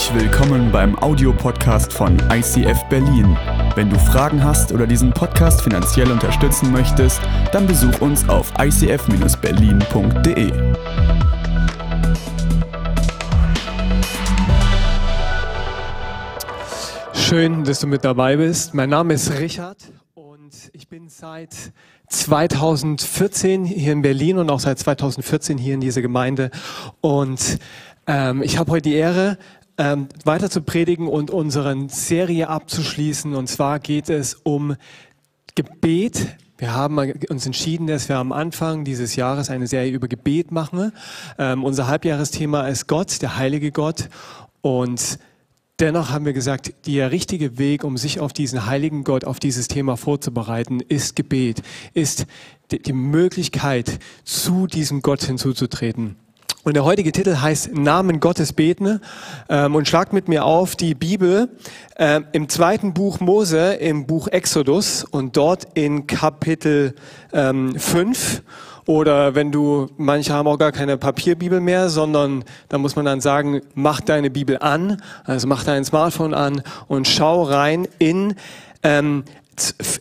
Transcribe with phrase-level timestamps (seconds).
[0.00, 3.36] Herzlich willkommen beim Audiopodcast von ICF Berlin.
[3.74, 7.20] Wenn du Fragen hast oder diesen Podcast finanziell unterstützen möchtest,
[7.52, 10.52] dann besuch uns auf icf-berlin.de.
[17.12, 18.72] Schön, dass du mit dabei bist.
[18.72, 21.54] Mein Name ist Richard und ich bin seit
[22.08, 26.50] 2014 hier in Berlin und auch seit 2014 hier in dieser Gemeinde.
[27.02, 27.58] Und
[28.06, 29.38] ähm, ich habe heute die Ehre,
[29.80, 33.34] ähm, weiter zu predigen und unsere Serie abzuschließen.
[33.34, 34.76] Und zwar geht es um
[35.54, 36.36] Gebet.
[36.58, 40.92] Wir haben uns entschieden, dass wir am Anfang dieses Jahres eine Serie über Gebet machen.
[41.38, 44.10] Ähm, unser Halbjahresthema ist Gott, der heilige Gott.
[44.60, 45.18] Und
[45.78, 49.66] Dennoch haben wir gesagt, der richtige Weg, um sich auf diesen heiligen Gott, auf dieses
[49.66, 51.62] Thema vorzubereiten, ist Gebet,
[51.94, 52.26] ist
[52.70, 56.16] die Möglichkeit, zu diesem Gott hinzuzutreten.
[56.62, 59.00] Und der heutige Titel heißt Namen Gottes beten.
[59.48, 61.48] Ähm, und schlagt mit mir auf die Bibel
[61.96, 66.94] ähm, im zweiten Buch Mose, im Buch Exodus und dort in Kapitel
[67.32, 68.42] ähm, 5.
[68.84, 73.22] Oder wenn du, manche haben auch gar keine Papierbibel mehr, sondern da muss man dann
[73.22, 78.34] sagen, mach deine Bibel an, also mach dein Smartphone an und schau rein in
[78.82, 79.24] ähm,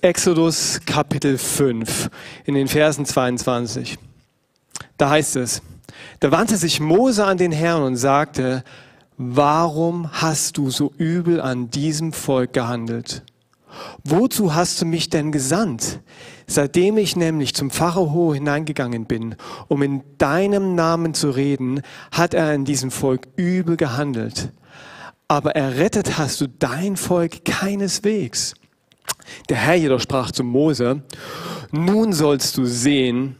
[0.01, 2.09] Exodus Kapitel 5,
[2.45, 3.97] in den Versen 22.
[4.97, 5.61] Da heißt es,
[6.19, 8.63] da wandte sich Mose an den Herrn und sagte,
[9.17, 13.23] warum hast du so übel an diesem Volk gehandelt?
[14.03, 15.99] Wozu hast du mich denn gesandt?
[16.47, 19.35] Seitdem ich nämlich zum Pharao hineingegangen bin,
[19.67, 24.51] um in deinem Namen zu reden, hat er in diesem Volk übel gehandelt.
[25.27, 28.55] Aber errettet hast du dein Volk keineswegs.
[29.49, 31.03] Der Herr jedoch sprach zu Mose,
[31.71, 33.35] nun sollst du sehen,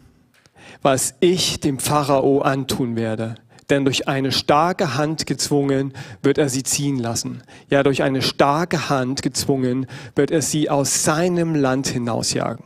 [0.82, 3.36] was ich dem Pharao antun werde.
[3.70, 7.44] Denn durch eine starke Hand gezwungen wird er sie ziehen lassen.
[7.70, 12.66] Ja, durch eine starke Hand gezwungen wird er sie aus seinem Land hinausjagen.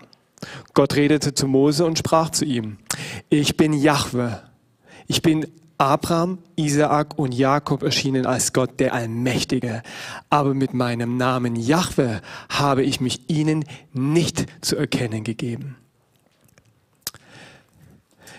[0.73, 2.77] Gott redete zu Mose und sprach zu ihm,
[3.29, 4.41] ich bin Jahwe.
[5.07, 5.45] Ich bin
[5.77, 9.83] Abraham, Isaak und Jakob erschienen als Gott der Allmächtige.
[10.29, 15.75] Aber mit meinem Namen Jahwe habe ich mich ihnen nicht zu erkennen gegeben.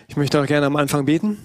[0.08, 1.38] Ich möchte auch gerne am Anfang beten.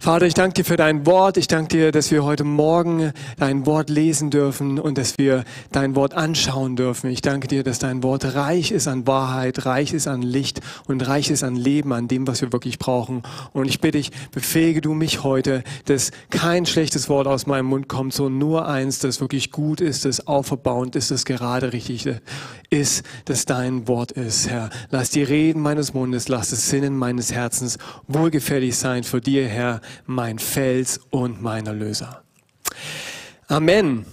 [0.00, 1.36] Vater, ich danke dir für dein Wort.
[1.38, 5.42] Ich danke dir, dass wir heute Morgen dein Wort lesen dürfen und dass wir
[5.72, 7.10] dein Wort anschauen dürfen.
[7.10, 11.06] Ich danke dir, dass dein Wort reich ist an Wahrheit, reich ist an Licht und
[11.08, 13.22] reich ist an Leben, an dem, was wir wirklich brauchen.
[13.52, 17.88] Und ich bitte dich, befähige du mich heute, dass kein schlechtes Wort aus meinem Mund
[17.88, 22.08] kommt, sondern nur eins, das wirklich gut ist, das auferbauend ist, das gerade richtig
[22.70, 24.70] ist, dass dein Wort ist, Herr.
[24.90, 29.80] Lass die Reden meines Mundes, lass das Sinnen meines Herzens wohlgefällig sein für dir, Herr
[30.06, 32.22] mein Fels und mein Erlöser.
[33.48, 34.04] Amen.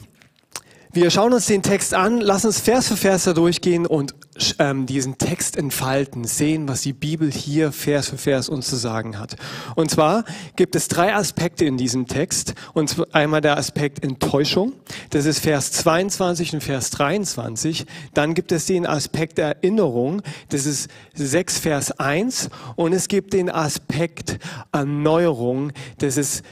[0.96, 4.16] Wir schauen uns den Text an, lass uns Vers für Vers da durchgehen und
[4.60, 9.20] ähm, diesen Text entfalten, sehen, was die Bibel hier Vers für Vers uns zu sagen
[9.20, 9.36] hat.
[9.76, 10.24] Und zwar
[10.56, 12.54] gibt es drei Aspekte in diesem Text.
[12.72, 14.72] Und einmal der Aspekt Enttäuschung,
[15.10, 17.86] das ist Vers 22 und Vers 23.
[18.14, 22.50] Dann gibt es den Aspekt Erinnerung, das ist 6 Vers 1.
[22.78, 24.40] Und es gibt den Aspekt
[24.72, 26.46] Erneuerung, das ist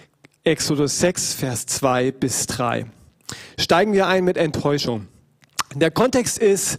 [0.44, 2.88] Exodus 6 Vers 2 bis 3.
[3.58, 5.08] Steigen wir ein mit Enttäuschung.
[5.76, 6.78] Der Kontext ist,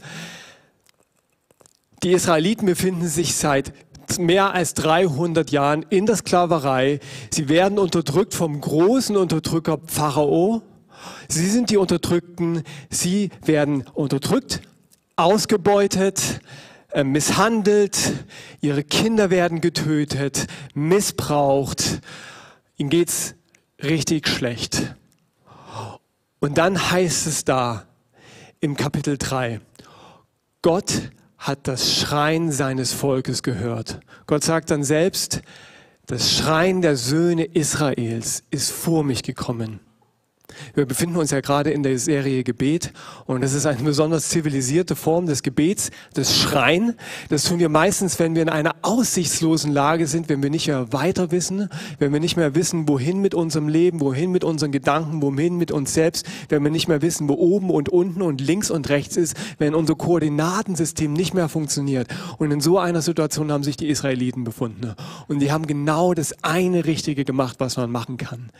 [2.02, 3.72] die Israeliten befinden sich seit
[4.18, 7.00] mehr als 300 Jahren in der Sklaverei.
[7.30, 10.62] Sie werden unterdrückt vom großen Unterdrücker Pharao.
[11.28, 12.62] Sie sind die Unterdrückten.
[12.90, 14.60] Sie werden unterdrückt,
[15.16, 16.40] ausgebeutet,
[16.92, 17.98] äh, misshandelt.
[18.60, 22.00] Ihre Kinder werden getötet, missbraucht.
[22.76, 23.34] Ihnen geht's
[23.82, 24.94] richtig schlecht.
[26.44, 27.86] Und dann heißt es da
[28.60, 29.62] im Kapitel 3,
[30.60, 34.00] Gott hat das Schreien seines Volkes gehört.
[34.26, 35.40] Gott sagt dann selbst,
[36.04, 39.80] das Schreien der Söhne Israels ist vor mich gekommen.
[40.74, 42.92] Wir befinden uns ja gerade in der Serie Gebet
[43.26, 46.94] und das ist eine besonders zivilisierte Form des Gebets, das Schreien.
[47.28, 50.92] Das tun wir meistens, wenn wir in einer aussichtslosen Lage sind, wenn wir nicht mehr
[50.92, 51.68] weiter wissen,
[51.98, 55.72] wenn wir nicht mehr wissen, wohin mit unserem Leben, wohin mit unseren Gedanken, wohin mit
[55.72, 59.16] uns selbst, wenn wir nicht mehr wissen, wo oben und unten und links und rechts
[59.16, 62.08] ist, wenn unser Koordinatensystem nicht mehr funktioniert.
[62.38, 64.94] Und in so einer Situation haben sich die Israeliten befunden.
[65.28, 68.50] Und die haben genau das eine Richtige gemacht, was man machen kann.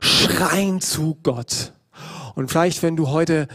[0.00, 1.29] Schreien zu Gott.
[2.34, 3.48] Und vielleicht, wenn du heute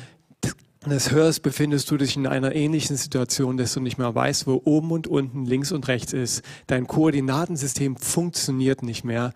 [0.88, 4.62] das hörst, befindest du dich in einer ähnlichen Situation, dass du nicht mehr weißt, wo
[4.66, 6.44] oben und unten, links und rechts ist.
[6.68, 9.34] Dein Koordinatensystem funktioniert nicht mehr.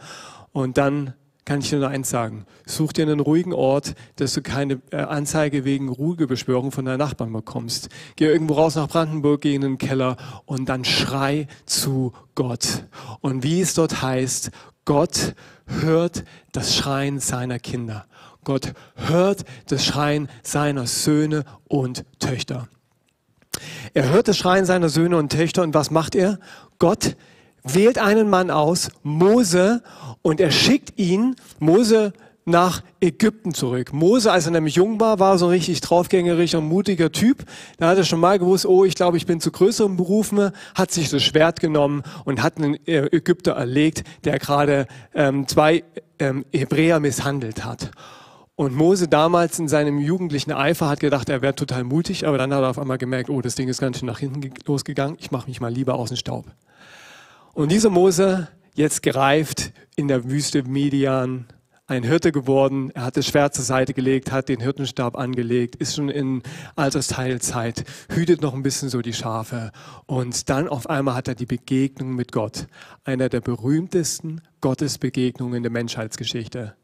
[0.52, 1.14] Und dann
[1.46, 2.46] kann ich dir nur eins sagen.
[2.68, 7.34] Such dir einen ruhigen Ort, dass du keine äh, Anzeige wegen Ruhebeschwörung von deinen Nachbarn
[7.34, 7.90] bekommst.
[8.18, 10.16] Geh irgendwo raus nach Brandenburg, geh in den Keller
[10.46, 12.86] und dann schrei zu Gott.
[13.22, 14.52] Und wie es dort heißt,
[14.86, 15.34] Gott
[15.66, 18.06] hört das Schreien seiner Kinder.
[18.50, 22.68] Gott hört das Schreien seiner Söhne und Töchter.
[23.94, 26.40] Er hört das Schreien seiner Söhne und Töchter und was macht er?
[26.80, 27.16] Gott
[27.62, 29.84] wählt einen Mann aus, Mose,
[30.24, 32.12] und er schickt ihn, Mose,
[32.46, 33.94] nach Ägypten zurück.
[33.94, 37.46] Mose, als er nämlich jung war, war so ein richtig draufgängerischer, mutiger Typ.
[37.78, 40.90] Da hat er schon mal gewusst, oh, ich glaube, ich bin zu größeren Berufen, hat
[40.90, 45.84] sich das Schwert genommen und hat einen äh, Ägypter erlegt, der gerade ähm, zwei
[46.18, 47.92] ähm, Hebräer misshandelt hat.
[48.60, 52.54] Und Mose damals in seinem jugendlichen Eifer hat gedacht, er wäre total mutig, aber dann
[52.54, 55.32] hat er auf einmal gemerkt, oh, das Ding ist ganz schön nach hinten losgegangen, ich
[55.32, 56.46] mache mich mal lieber aus dem Staub.
[57.54, 61.46] Und dieser Mose, jetzt gereift in der Wüste Median,
[61.88, 65.96] ein Hirte geworden, er hat das Schwert zur Seite gelegt, hat den Hirtenstab angelegt, ist
[65.96, 66.44] schon in
[66.76, 69.72] Altersteilzeit, hütet noch ein bisschen so die Schafe.
[70.06, 72.68] Und dann auf einmal hat er die Begegnung mit Gott,
[73.06, 76.76] einer der berühmtesten Gottesbegegnungen der Menschheitsgeschichte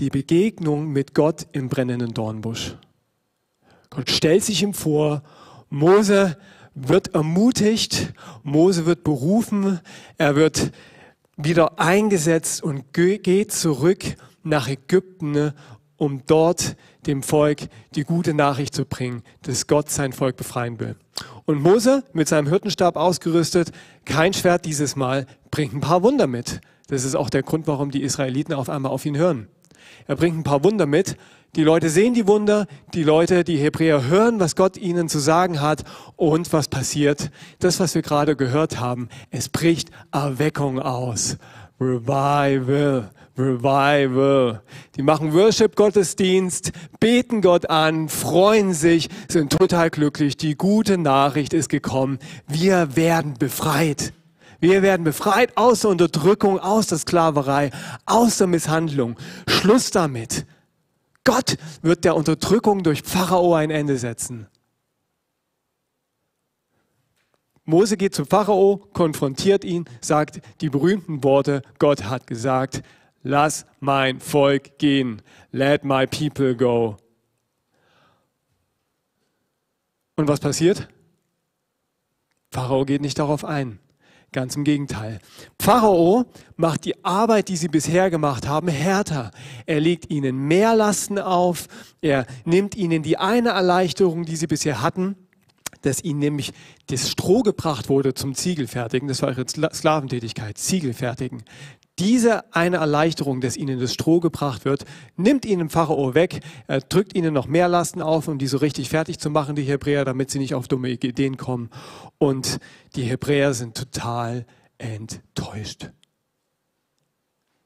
[0.00, 2.76] die Begegnung mit Gott im brennenden Dornbusch.
[3.90, 5.22] Gott stellt sich ihm vor,
[5.68, 6.38] Mose
[6.74, 9.80] wird ermutigt, Mose wird berufen,
[10.16, 10.72] er wird
[11.36, 14.04] wieder eingesetzt und geht zurück
[14.42, 15.52] nach Ägypten,
[15.96, 16.76] um dort
[17.06, 20.96] dem Volk die gute Nachricht zu bringen, dass Gott sein Volk befreien will.
[21.44, 23.72] Und Mose mit seinem Hirtenstab ausgerüstet,
[24.06, 26.60] kein Schwert dieses Mal, bringt ein paar Wunder mit.
[26.86, 29.48] Das ist auch der Grund, warum die Israeliten auf einmal auf ihn hören.
[30.06, 31.16] Er bringt ein paar Wunder mit.
[31.56, 35.60] Die Leute sehen die Wunder, die Leute, die Hebräer hören, was Gott ihnen zu sagen
[35.60, 35.82] hat
[36.14, 37.30] und was passiert.
[37.58, 41.38] Das, was wir gerade gehört haben, es bricht Erweckung aus.
[41.80, 44.62] Revival, Revival.
[44.96, 50.36] Die machen Worship-Gottesdienst, beten Gott an, freuen sich, sind total glücklich.
[50.36, 52.20] Die gute Nachricht ist gekommen.
[52.46, 54.12] Wir werden befreit.
[54.60, 57.70] Wir werden befreit aus der Unterdrückung, aus der Sklaverei,
[58.04, 59.18] aus der Misshandlung.
[59.48, 60.46] Schluss damit.
[61.24, 64.48] Gott wird der Unterdrückung durch Pharao ein Ende setzen.
[67.64, 72.82] Mose geht zu Pharao, konfrontiert ihn, sagt die berühmten Worte, Gott hat gesagt,
[73.22, 75.22] lass mein Volk gehen,
[75.52, 76.96] let my people go.
[80.16, 80.88] Und was passiert?
[82.50, 83.78] Pharao geht nicht darauf ein.
[84.32, 85.18] Ganz im Gegenteil.
[85.60, 86.24] Pharao
[86.56, 89.32] macht die Arbeit, die sie bisher gemacht haben, härter.
[89.66, 91.66] Er legt ihnen mehr Lasten auf.
[92.00, 95.16] Er nimmt ihnen die eine Erleichterung, die sie bisher hatten,
[95.82, 96.52] dass ihnen nämlich
[96.86, 99.08] das Stroh gebracht wurde zum Ziegelfertigen.
[99.08, 101.42] Das war ihre Sklaventätigkeit, Ziegelfertigen.
[102.00, 104.86] Diese eine Erleichterung, dass ihnen das Stroh gebracht wird,
[105.16, 108.88] nimmt ihnen Pharao weg, er drückt ihnen noch mehr Lasten auf, um die so richtig
[108.88, 111.68] fertig zu machen, die Hebräer, damit sie nicht auf dumme Ideen kommen.
[112.16, 112.58] Und
[112.96, 114.46] die Hebräer sind total
[114.78, 115.90] enttäuscht.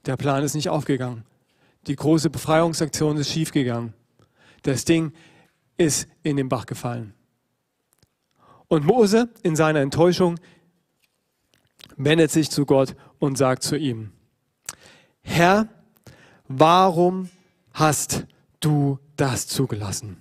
[0.04, 1.24] Der Plan ist nicht aufgegangen.
[1.86, 3.94] Die große Befreiungsaktion ist schiefgegangen.
[4.62, 5.12] Das Ding
[5.76, 7.14] ist in den Bach gefallen.
[8.66, 10.40] Und Mose in seiner Enttäuschung
[11.96, 14.10] wendet sich zu Gott und sagt zu ihm,
[15.24, 15.68] Herr,
[16.46, 17.28] warum
[17.72, 18.26] hast
[18.60, 20.16] du das zugelassen?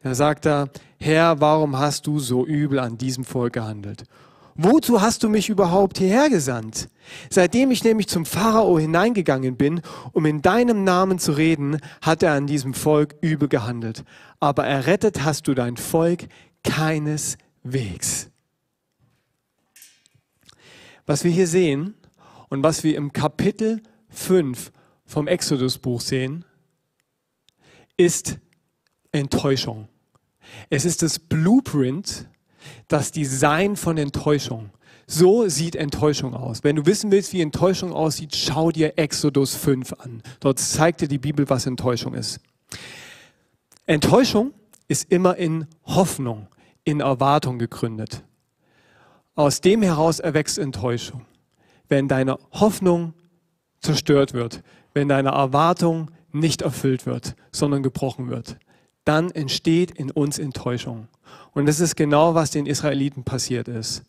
[0.00, 4.04] Er sagt da, Herr, warum hast du so übel an diesem Volk gehandelt?
[4.54, 6.88] Wozu hast du mich überhaupt hierher gesandt?
[7.28, 12.32] Seitdem ich nämlich zum Pharao hineingegangen bin, um in deinem Namen zu reden, hat er
[12.32, 14.04] an diesem Volk übel gehandelt.
[14.40, 16.28] Aber errettet hast du dein Volk
[16.64, 18.30] keineswegs.
[21.04, 21.94] Was wir hier sehen
[22.48, 23.82] und was wir im Kapitel
[24.16, 24.72] 5
[25.04, 26.44] vom Exodus-Buch sehen,
[27.96, 28.38] ist
[29.12, 29.88] Enttäuschung.
[30.70, 32.28] Es ist das Blueprint,
[32.88, 34.70] das Design von Enttäuschung.
[35.06, 36.64] So sieht Enttäuschung aus.
[36.64, 40.22] Wenn du wissen willst, wie Enttäuschung aussieht, schau dir Exodus 5 an.
[40.40, 42.40] Dort zeigt dir die Bibel, was Enttäuschung ist.
[43.86, 44.52] Enttäuschung
[44.88, 46.48] ist immer in Hoffnung,
[46.82, 48.24] in Erwartung gegründet.
[49.36, 51.24] Aus dem heraus erwächst Enttäuschung.
[51.88, 53.14] Wenn deine Hoffnung
[53.86, 54.62] zerstört wird,
[54.92, 58.58] wenn deine Erwartung nicht erfüllt wird, sondern gebrochen wird,
[59.04, 61.08] dann entsteht in uns Enttäuschung.
[61.52, 64.02] Und das ist genau, was den Israeliten passiert ist.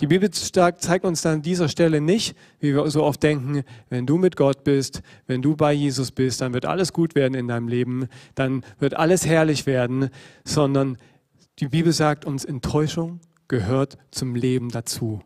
[0.00, 4.04] Die Bibel zeigt uns dann an dieser Stelle nicht, wie wir so oft denken, wenn
[4.04, 7.48] du mit Gott bist, wenn du bei Jesus bist, dann wird alles gut werden in
[7.48, 10.10] deinem Leben, dann wird alles herrlich werden,
[10.44, 10.98] sondern
[11.58, 15.22] die Bibel sagt uns, Enttäuschung gehört zum Leben dazu.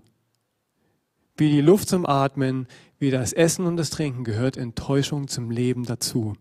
[1.40, 2.68] Wie die Luft zum Atmen,
[2.98, 6.34] wie das Essen und das Trinken gehört Enttäuschung zum Leben dazu.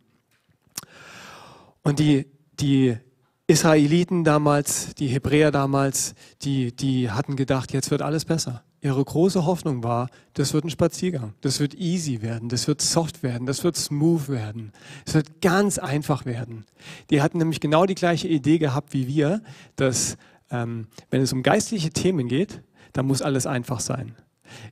[1.81, 2.27] Und die,
[2.59, 2.97] die
[3.47, 6.13] Israeliten damals, die Hebräer damals,
[6.43, 8.63] die, die hatten gedacht, jetzt wird alles besser.
[8.81, 13.23] Ihre große Hoffnung war, das wird ein Spaziergang, das wird easy werden, das wird soft
[13.23, 14.71] werden, das wird smooth werden,
[15.05, 16.65] es wird ganz einfach werden.
[17.09, 19.41] Die hatten nämlich genau die gleiche Idee gehabt wie wir,
[19.75, 20.15] dass
[20.51, 22.61] ähm, wenn es um geistliche Themen geht,
[22.93, 24.15] dann muss alles einfach sein.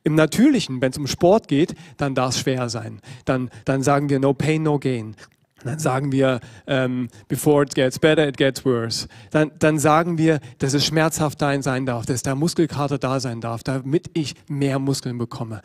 [0.04, 3.00] Im Natürlichen, wenn es um Sport geht, dann darf es schwer sein.
[3.26, 5.16] Dann, dann sagen wir no pain, no gain.
[5.64, 9.08] Dann sagen wir, ähm, before it gets better, it gets worse.
[9.32, 13.64] Dann, dann sagen wir, dass es schmerzhaft sein darf, dass der Muskelkater da sein darf,
[13.64, 15.62] damit ich mehr Muskeln bekomme.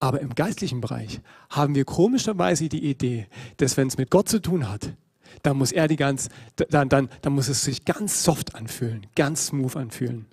[0.00, 1.20] Aber im geistlichen Bereich
[1.50, 4.94] haben wir komischerweise die Idee, dass wenn es mit Gott zu tun hat,
[5.42, 9.46] dann muss er die ganz, dann, dann, dann muss es sich ganz soft anfühlen, ganz
[9.46, 10.26] smooth anfühlen.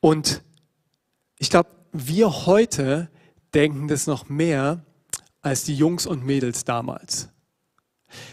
[0.00, 0.42] Und
[1.42, 3.10] ich glaube, wir heute
[3.52, 4.84] denken das noch mehr,
[5.40, 7.30] als die Jungs und Mädels damals.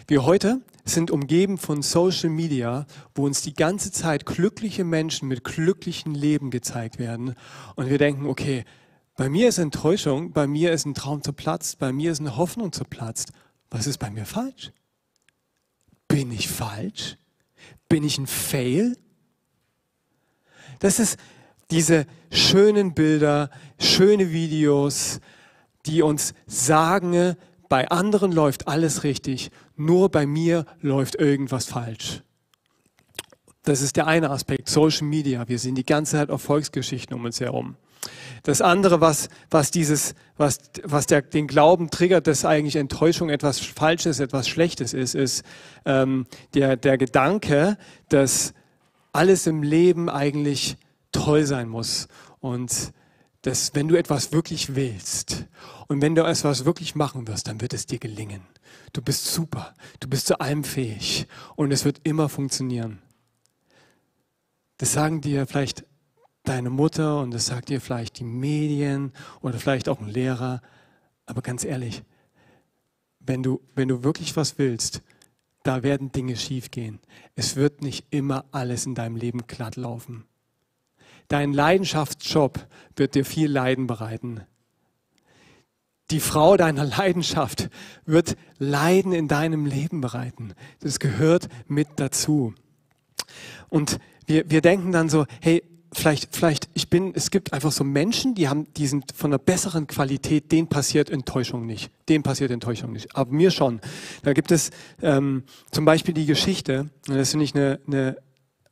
[0.07, 2.85] Wir heute sind umgeben von Social Media,
[3.15, 7.33] wo uns die ganze Zeit glückliche Menschen mit glücklichen Leben gezeigt werden.
[7.75, 8.63] Und wir denken, okay,
[9.15, 12.71] bei mir ist Enttäuschung, bei mir ist ein Traum zerplatzt, bei mir ist eine Hoffnung
[12.71, 13.31] zerplatzt.
[13.71, 14.71] Was ist bei mir falsch?
[16.07, 17.17] Bin ich falsch?
[17.87, 18.95] Bin ich ein Fail?
[20.77, 21.17] Das ist
[21.71, 23.49] diese schönen Bilder,
[23.79, 25.19] schöne Videos,
[25.85, 27.35] die uns sagen,
[27.69, 32.23] bei anderen läuft alles richtig, nur bei mir läuft irgendwas falsch.
[33.63, 35.47] Das ist der eine Aspekt, Social Media.
[35.47, 37.75] Wir sehen die ganze Zeit Erfolgsgeschichten um uns herum.
[38.43, 43.59] Das andere, was, was, dieses, was, was der, den Glauben triggert, dass eigentlich Enttäuschung etwas
[43.59, 45.43] Falsches, etwas Schlechtes ist, ist
[45.85, 48.53] ähm, der, der Gedanke, dass
[49.11, 50.77] alles im Leben eigentlich
[51.11, 52.07] toll sein muss.
[52.39, 52.93] Und
[53.41, 55.45] dass wenn du etwas wirklich willst
[55.87, 58.41] und wenn du etwas wirklich machen wirst, dann wird es dir gelingen.
[58.93, 62.99] Du bist super, du bist zu allem fähig und es wird immer funktionieren.
[64.77, 65.85] Das sagen dir vielleicht
[66.43, 70.61] deine Mutter und das sagt dir vielleicht die Medien oder vielleicht auch ein Lehrer.
[71.25, 72.03] Aber ganz ehrlich,
[73.19, 75.01] wenn du, wenn du wirklich was willst,
[75.63, 76.99] da werden Dinge schiefgehen.
[77.35, 80.25] Es wird nicht immer alles in deinem Leben glatt laufen.
[81.29, 84.41] Dein Leidenschaftsjob wird dir viel Leiden bereiten.
[86.11, 87.69] Die Frau deiner Leidenschaft
[88.05, 90.53] wird Leiden in deinem Leben bereiten.
[90.79, 92.55] Das gehört mit dazu.
[93.69, 97.83] Und wir, wir denken dann so, hey, vielleicht, vielleicht, ich bin, es gibt einfach so
[97.83, 101.91] Menschen, die haben, die sind von einer besseren Qualität, denen passiert Enttäuschung nicht.
[102.09, 103.15] Denen passiert Enttäuschung nicht.
[103.15, 103.81] Aber mir schon.
[104.23, 104.71] Da gibt es
[105.03, 108.17] ähm, zum Beispiel die Geschichte, das finde ich eine, eine,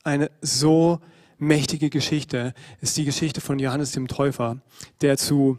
[0.03, 0.99] eine so
[1.37, 4.57] mächtige Geschichte ist die Geschichte von Johannes dem Täufer,
[5.01, 5.57] der zu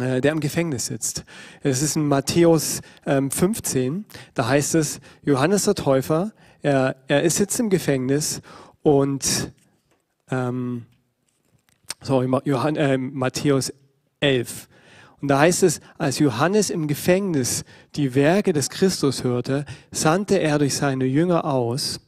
[0.00, 1.24] äh, der im Gefängnis sitzt.
[1.62, 6.32] Es ist in Matthäus ähm, 15, da heißt es, Johannes der Täufer,
[6.62, 8.40] er, er ist jetzt im Gefängnis
[8.82, 9.52] und
[10.30, 10.86] ähm,
[12.00, 13.72] sorry, Johann, äh, Matthäus
[14.20, 14.68] 11.
[15.20, 20.58] Und da heißt es, als Johannes im Gefängnis die Werke des Christus hörte, sandte er
[20.58, 22.00] durch seine Jünger aus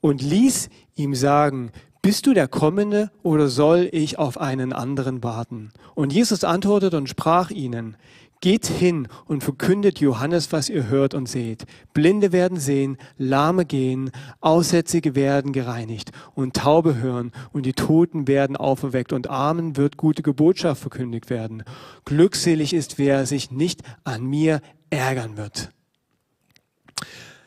[0.00, 1.72] und ließ ihm sagen,
[2.02, 5.70] bist du der Kommende oder soll ich auf einen anderen warten?
[5.94, 7.96] Und Jesus antwortete und sprach ihnen,
[8.40, 11.64] Geht hin und verkündet Johannes, was ihr hört und seht.
[11.94, 18.56] Blinde werden sehen, Lahme gehen, Aussätzige werden gereinigt und Taube hören und die Toten werden
[18.56, 21.62] auferweckt und Armen wird gute Botschaft verkündigt werden.
[22.04, 25.70] Glückselig ist, wer sich nicht an mir ärgern wird.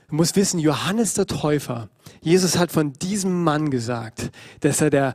[0.07, 1.89] Du musst wissen, Johannes der Täufer,
[2.25, 5.13] Jesus hat von diesem Mann gesagt, dass er der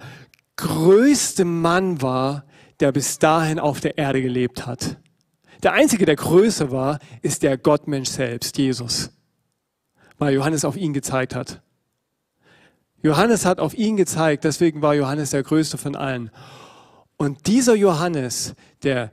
[0.54, 2.44] größte Mann war,
[2.78, 4.96] der bis dahin auf der Erde gelebt hat.
[5.64, 9.10] Der einzige, der größer war, ist der Gottmensch selbst, Jesus,
[10.18, 11.60] weil Johannes auf ihn gezeigt hat.
[13.02, 16.30] Johannes hat auf ihn gezeigt, deswegen war Johannes der größte von allen.
[17.16, 19.10] Und dieser Johannes, der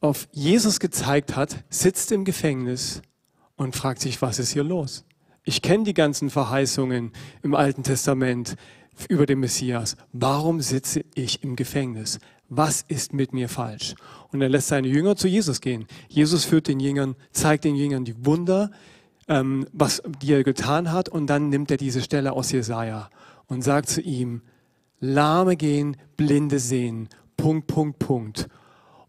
[0.00, 3.02] auf Jesus gezeigt hat, sitzt im Gefängnis
[3.56, 5.04] und fragt sich, was ist hier los?
[5.44, 7.10] Ich kenne die ganzen Verheißungen
[7.42, 8.54] im Alten Testament
[9.08, 9.96] über den Messias.
[10.12, 12.20] Warum sitze ich im Gefängnis?
[12.48, 13.94] Was ist mit mir falsch?
[14.30, 15.86] Und er lässt seine Jünger zu Jesus gehen.
[16.08, 18.70] Jesus führt den Jüngern, zeigt den Jüngern die Wunder,
[19.26, 23.08] ähm, was, die er getan hat, und dann nimmt er diese Stelle aus Jesaja
[23.46, 24.42] und sagt zu ihm,
[25.00, 28.48] Lahme gehen, Blinde sehen, Punkt, Punkt, Punkt.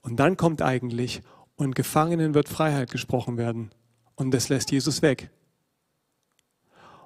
[0.01, 1.21] Und dann kommt eigentlich,
[1.55, 3.69] und Gefangenen wird Freiheit gesprochen werden.
[4.15, 5.29] Und das lässt Jesus weg.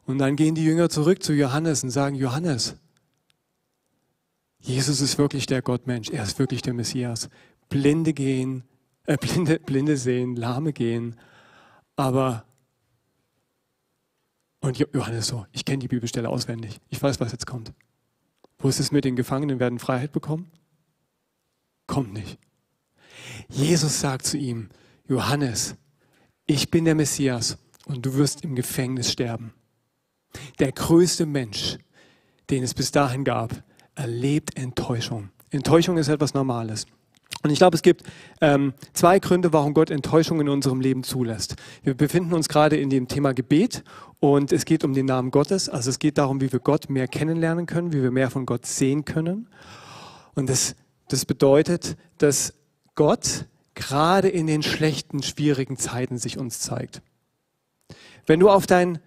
[0.08, 2.78] Und dann gehen die Jünger zurück zu Johannes und sagen, Johannes,
[4.60, 7.30] Jesus ist wirklich der Gottmensch, er ist wirklich der Messias.
[7.68, 8.64] Blinde gehen,
[9.04, 11.18] äh, Blinde, Blinde sehen, Lahme gehen,
[11.98, 12.46] aber
[14.62, 17.74] und Johannes so, ich kenne die Bibelstelle auswendig, ich weiß, was jetzt kommt.
[18.58, 20.50] Wo ist es mit den Gefangenen werden Freiheit bekommen?
[21.86, 22.40] Kommt nicht.
[23.50, 24.70] Jesus sagt zu ihm,
[25.08, 25.76] Johannes,
[26.46, 29.54] ich bin der Messias und du wirst im Gefängnis sterben.
[30.60, 31.78] Der größte Mensch,
[32.50, 33.64] den es bis dahin gab,
[33.96, 35.30] erlebt Enttäuschung.
[35.52, 36.86] Enttäuschung ist etwas Normales.
[37.44, 38.04] Und ich glaube, es gibt
[38.42, 41.56] ähm, zwei Gründe, warum Gott Enttäuschung in unserem Leben zulässt.
[41.84, 43.84] Wir befinden uns gerade in dem Thema Gebet
[44.20, 45.70] und es geht um den Namen Gottes.
[45.70, 48.66] Also es geht darum, wie wir Gott mehr kennenlernen können, wie wir mehr von Gott
[48.66, 49.48] sehen können.
[50.36, 50.76] Und das,
[51.10, 52.54] das bedeutet, dass
[52.96, 57.02] Gott gerade in den schlechten, schwierigen Zeiten sich uns zeigt.
[58.26, 59.00] Wenn du auf, dein,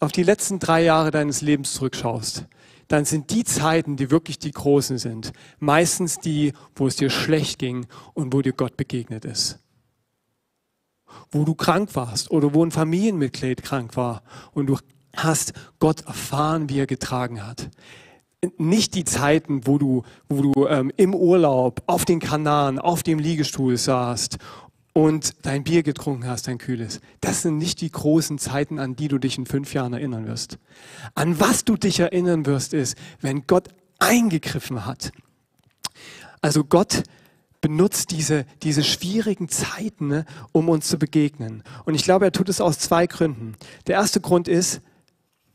[0.00, 2.46] auf die letzten drei Jahre deines Lebens zurückschaust,
[2.88, 7.58] dann sind die Zeiten, die wirklich die großen sind, meistens die, wo es dir schlecht
[7.58, 9.58] ging und wo dir Gott begegnet ist.
[11.30, 14.22] Wo du krank warst oder wo ein Familienmitglied krank war
[14.52, 14.78] und du
[15.16, 17.70] hast Gott erfahren, wie er getragen hat.
[18.58, 23.18] Nicht die Zeiten, wo du, wo du ähm, im Urlaub auf den Kanaren, auf dem
[23.18, 24.38] Liegestuhl saßt
[24.96, 27.02] und dein Bier getrunken hast, dein kühles.
[27.20, 30.56] Das sind nicht die großen Zeiten, an die du dich in fünf Jahren erinnern wirst.
[31.14, 35.12] An was du dich erinnern wirst, ist, wenn Gott eingegriffen hat.
[36.40, 37.02] Also Gott
[37.60, 41.62] benutzt diese, diese schwierigen Zeiten, ne, um uns zu begegnen.
[41.84, 43.54] Und ich glaube, er tut es aus zwei Gründen.
[43.86, 44.80] Der erste Grund ist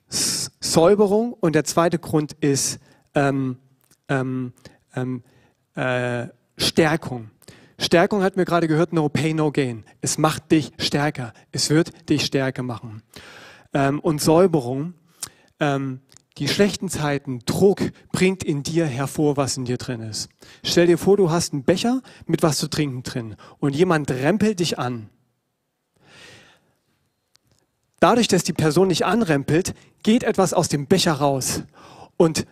[0.07, 2.77] Säuberung und der zweite Grund ist
[3.15, 3.57] ähm,
[4.07, 4.53] ähm,
[4.95, 5.23] ähm,
[5.73, 7.30] äh, Stärkung.
[7.81, 9.83] Stärkung hat mir gerade gehört, no pay, no gain.
[10.01, 11.33] Es macht dich stärker.
[11.51, 13.01] Es wird dich stärker machen.
[13.73, 14.93] Ähm, und Säuberung,
[15.59, 16.01] ähm,
[16.37, 20.29] die schlechten Zeiten, Druck bringt in dir hervor, was in dir drin ist.
[20.63, 24.59] Stell dir vor, du hast einen Becher mit was zu trinken drin und jemand rempelt
[24.59, 25.09] dich an.
[27.99, 31.63] Dadurch, dass die Person nicht anrempelt, geht etwas aus dem Becher raus
[32.15, 32.45] und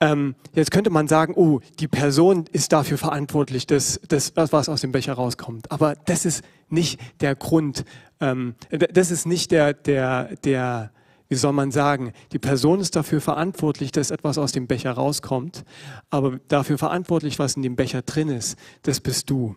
[0.00, 4.82] ähm, jetzt könnte man sagen, oh, die Person ist dafür verantwortlich, dass, dass was aus
[4.82, 5.70] dem Becher rauskommt.
[5.72, 7.84] Aber das ist nicht der Grund,
[8.20, 10.90] ähm, das ist nicht der, der, der,
[11.28, 15.64] wie soll man sagen, die Person ist dafür verantwortlich, dass etwas aus dem Becher rauskommt,
[16.10, 19.56] aber dafür verantwortlich, was in dem Becher drin ist, das bist du.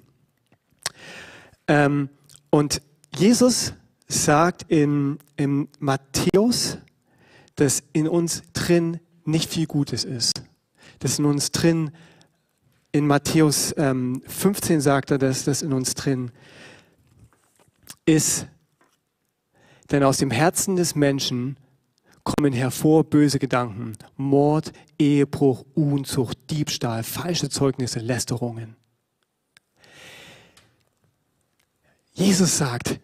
[1.68, 2.10] Ähm,
[2.50, 2.82] und
[3.16, 3.74] Jesus
[4.08, 6.78] sagt in, in Matthäus,
[7.56, 10.44] dass in uns drin nicht viel Gutes ist.
[11.00, 11.92] Das in uns drin,
[12.92, 16.32] in Matthäus ähm, 15 sagt er, dass das in uns drin
[18.06, 18.48] ist.
[19.92, 21.58] Denn aus dem Herzen des Menschen
[22.24, 28.76] kommen hervor böse Gedanken, Mord, Ehebruch, Unzucht, Diebstahl, falsche Zeugnisse, Lästerungen.
[32.14, 33.00] Jesus sagt,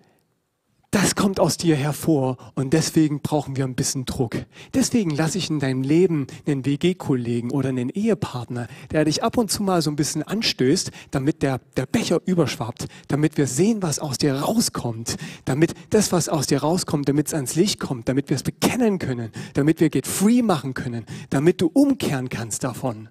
[0.96, 4.38] das kommt aus dir hervor und deswegen brauchen wir ein bisschen Druck.
[4.74, 9.52] Deswegen lasse ich in deinem Leben einen WG-Kollegen oder einen Ehepartner, der dich ab und
[9.52, 14.00] zu mal so ein bisschen anstößt, damit der, der Becher überschwappt, damit wir sehen, was
[14.00, 18.30] aus dir rauskommt, damit das, was aus dir rauskommt, damit es ans Licht kommt, damit
[18.30, 23.10] wir es bekennen können, damit wir Get Free machen können, damit du umkehren kannst davon.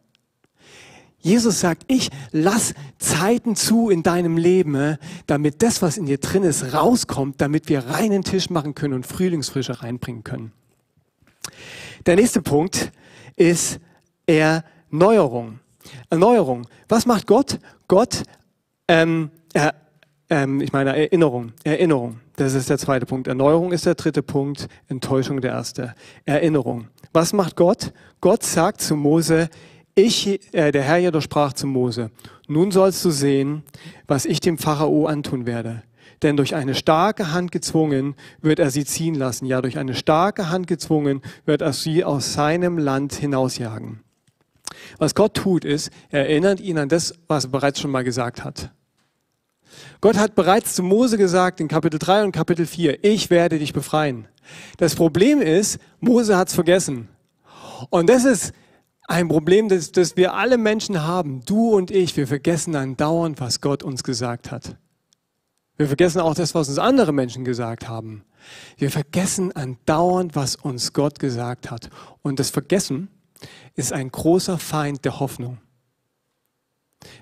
[1.25, 6.19] Jesus sagt, ich lass Zeiten zu in deinem Leben, äh, damit das, was in dir
[6.19, 10.53] drin ist, rauskommt, damit wir reinen Tisch machen können und Frühlingsfrische reinbringen können.
[12.05, 12.93] Der nächste Punkt
[13.37, 13.81] ist
[14.27, 15.61] Erneuerung.
[16.11, 16.67] Erneuerung.
[16.91, 17.59] Was macht Gott?
[17.89, 18.25] Gott,
[18.87, 19.75] ähm, er,
[20.29, 21.55] ähm, ich meine Erinnerung.
[21.65, 22.21] Erinnerung.
[22.37, 23.29] Das ist der zweite Punkt.
[23.29, 24.69] Erneuerung ist der dritte Punkt.
[24.89, 25.95] Enttäuschung der erste.
[26.27, 26.89] Erinnerung.
[27.15, 27.95] Was macht Gott?
[28.21, 29.49] Gott sagt zu Mose,
[29.95, 32.11] ich, äh, der Herr jedoch sprach zu Mose,
[32.49, 33.63] nun sollst du sehen,
[34.07, 35.83] was ich dem Pharao antun werde.
[36.23, 39.47] Denn durch eine starke Hand gezwungen wird er sie ziehen lassen.
[39.47, 44.01] Ja, durch eine starke Hand gezwungen wird er sie aus seinem Land hinausjagen.
[44.99, 48.45] Was Gott tut, ist, er erinnert ihn an das, was er bereits schon mal gesagt
[48.45, 48.71] hat.
[50.01, 53.73] Gott hat bereits zu Mose gesagt in Kapitel 3 und Kapitel 4, ich werde dich
[53.73, 54.29] befreien.
[54.77, 57.09] Das Problem ist, Mose hat es vergessen.
[57.91, 58.53] Und das ist
[59.07, 63.61] ein Problem, das, das wir alle Menschen haben, du und ich, wir vergessen andauernd, was
[63.61, 64.77] Gott uns gesagt hat.
[65.77, 68.25] Wir vergessen auch das, was uns andere Menschen gesagt haben.
[68.79, 71.91] Wir vergessen andauernd, was uns Gott gesagt hat.
[72.23, 73.09] Und das Vergessen
[73.75, 75.59] ist ein großer Feind der Hoffnung.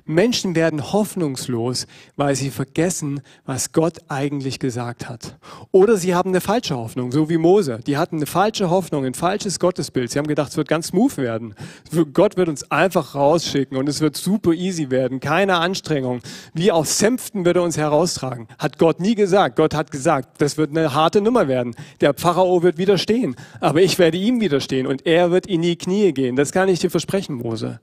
[0.05, 5.37] Menschen werden hoffnungslos, weil sie vergessen, was Gott eigentlich gesagt hat.
[5.71, 7.81] Oder sie haben eine falsche Hoffnung, so wie Mose.
[7.87, 10.11] Die hatten eine falsche Hoffnung, ein falsches Gottesbild.
[10.11, 11.55] Sie haben gedacht, es wird ganz smooth werden.
[12.13, 16.21] Gott wird uns einfach rausschicken und es wird super easy werden, keine Anstrengung.
[16.55, 18.49] Wie aus Sänften wird er uns heraustragen.
[18.59, 19.57] Hat Gott nie gesagt.
[19.57, 21.75] Gott hat gesagt, das wird eine harte Nummer werden.
[22.01, 26.13] Der Pharao wird widerstehen, aber ich werde ihm widerstehen und er wird in die Knie
[26.13, 26.37] gehen.
[26.37, 27.81] Das kann ich dir versprechen, Mose.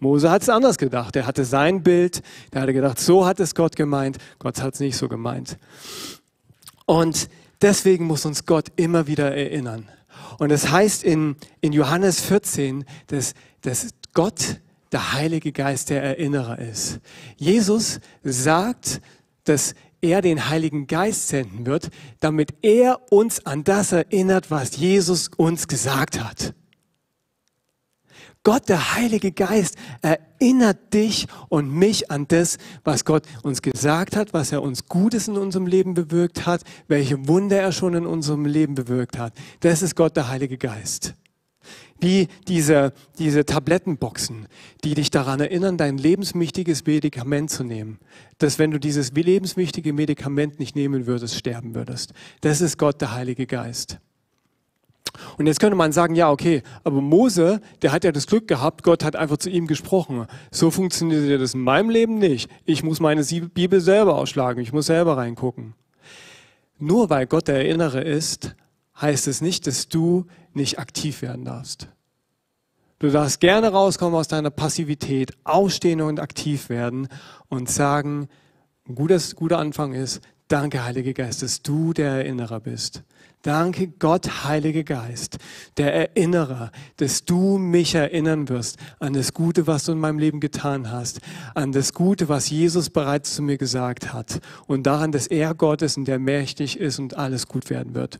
[0.00, 1.14] Mose hat es anders gedacht.
[1.14, 4.18] Er hatte sein Bild, er hatte gedacht, so hat es Gott gemeint.
[4.38, 5.58] Gott hat es nicht so gemeint.
[6.86, 7.28] Und
[7.62, 9.88] deswegen muss uns Gott immer wieder erinnern.
[10.38, 14.60] Und es das heißt in, in Johannes 14, dass, dass Gott
[14.90, 17.00] der Heilige Geist der Erinnerer ist.
[17.36, 19.00] Jesus sagt,
[19.44, 25.28] dass er den Heiligen Geist senden wird, damit er uns an das erinnert, was Jesus
[25.36, 26.54] uns gesagt hat.
[28.42, 34.32] Gott, der Heilige Geist, erinnert dich und mich an das, was Gott uns gesagt hat,
[34.32, 38.46] was er uns Gutes in unserem Leben bewirkt hat, welche Wunder er schon in unserem
[38.46, 39.34] Leben bewirkt hat.
[39.60, 41.14] Das ist Gott, der Heilige Geist.
[42.00, 44.46] Wie diese, diese Tablettenboxen,
[44.84, 47.98] die dich daran erinnern, dein lebenswichtiges Medikament zu nehmen.
[48.38, 52.14] Dass wenn du dieses lebenswichtige Medikament nicht nehmen würdest, sterben würdest.
[52.40, 53.98] Das ist Gott, der Heilige Geist.
[55.38, 58.82] Und jetzt könnte man sagen, ja, okay, aber Mose, der hat ja das Glück gehabt,
[58.82, 60.26] Gott hat einfach zu ihm gesprochen.
[60.50, 62.50] So funktioniert das in meinem Leben nicht.
[62.64, 65.74] Ich muss meine Bibel selber ausschlagen, ich muss selber reingucken.
[66.78, 68.54] Nur weil Gott der Erinnere ist,
[69.00, 71.88] heißt es nicht, dass du nicht aktiv werden darfst.
[72.98, 77.08] Du darfst gerne rauskommen aus deiner Passivität, aufstehen und aktiv werden
[77.48, 78.28] und sagen,
[78.86, 83.02] ein guter, guter Anfang ist, danke Heiliger Geist, dass du der Erinnerer bist.
[83.42, 85.38] Danke Gott, Heiliger Geist,
[85.78, 90.40] der Erinnerer, dass du mich erinnern wirst an das Gute, was du in meinem Leben
[90.40, 91.20] getan hast,
[91.54, 95.80] an das Gute, was Jesus bereits zu mir gesagt hat und daran, dass er Gott
[95.80, 98.18] ist und der mächtig ist und alles gut werden wird.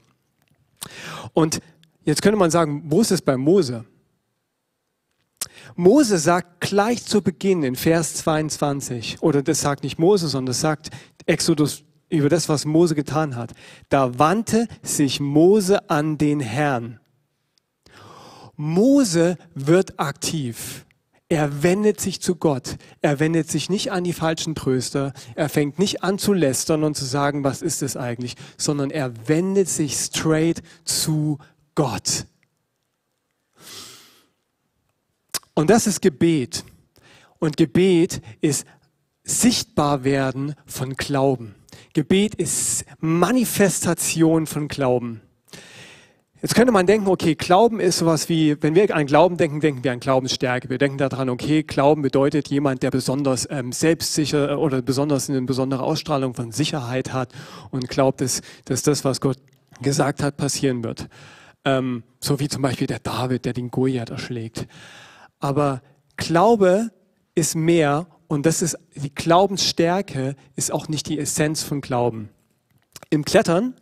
[1.35, 1.61] Und
[2.05, 3.85] jetzt könnte man sagen, wo ist es bei Mose?
[5.77, 10.61] Mose sagt gleich zu Beginn in Vers 22, oder das sagt nicht Mose, sondern das
[10.61, 10.89] sagt
[11.27, 13.53] Exodus über das, was Mose getan hat.
[13.89, 17.01] Da wandte sich Mose an den Herrn.
[18.57, 20.85] Mose wird aktiv.
[21.31, 22.77] Er wendet sich zu Gott.
[23.01, 25.13] Er wendet sich nicht an die falschen Tröster.
[25.37, 29.29] Er fängt nicht an zu lästern und zu sagen, was ist es eigentlich, sondern er
[29.29, 31.39] wendet sich straight zu
[31.77, 32.27] Gott.
[35.55, 36.65] Und das ist Gebet.
[37.39, 38.67] Und Gebet ist
[39.23, 41.55] sichtbar werden von Glauben.
[41.93, 45.23] Gebet ist Manifestation von Glauben.
[46.41, 49.85] Jetzt könnte man denken, okay, Glauben ist sowas wie, wenn wir an Glauben denken, denken
[49.85, 50.71] wir an Glaubensstärke.
[50.71, 55.83] Wir denken daran, okay, Glauben bedeutet jemand, der besonders ähm, selbstsicher oder besonders eine besondere
[55.83, 57.33] Ausstrahlung von Sicherheit hat
[57.71, 59.37] und glaubt, dass, dass das, was Gott
[59.83, 61.09] gesagt hat, passieren wird.
[61.65, 64.67] Ähm, so wie zum Beispiel der David, der den Goliath erschlägt.
[65.41, 65.83] Aber
[66.17, 66.91] Glaube
[67.35, 72.29] ist mehr und das ist, die Glaubensstärke ist auch nicht die Essenz von Glauben.
[73.11, 73.75] Im Klettern,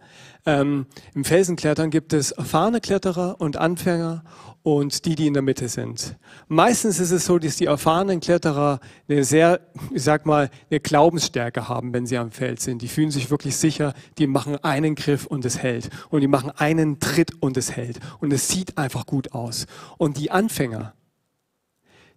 [0.46, 4.24] ähm, im Felsenklettern gibt es erfahrene Kletterer und Anfänger
[4.62, 6.16] und die, die in der Mitte sind.
[6.46, 9.60] Meistens ist es so, dass die erfahrenen Kletterer eine sehr,
[9.92, 12.80] ich sag mal, eine Glaubensstärke haben, wenn sie am Feld sind.
[12.80, 15.90] Die fühlen sich wirklich sicher, die machen einen Griff und es hält.
[16.08, 18.00] Und die machen einen Tritt und es hält.
[18.18, 19.66] Und es sieht einfach gut aus.
[19.98, 20.94] Und die Anfänger,